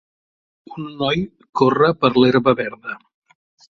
Un 0.77 0.87
noi 1.01 1.21
corre 1.61 1.91
per 2.05 2.13
l'herba 2.17 2.57
verda. 2.63 2.97